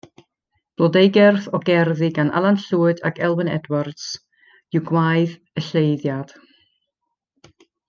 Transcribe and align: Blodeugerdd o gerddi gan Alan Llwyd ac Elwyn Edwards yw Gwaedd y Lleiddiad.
Blodeugerdd 0.81 1.43
o 1.57 1.59
gerddi 1.67 2.09
gan 2.15 2.31
Alan 2.39 2.57
Llwyd 2.63 3.03
ac 3.11 3.21
Elwyn 3.29 3.53
Edwards 3.59 4.09
yw 4.79 4.85
Gwaedd 4.89 5.37
y 5.61 5.65
Lleiddiad. 5.69 6.35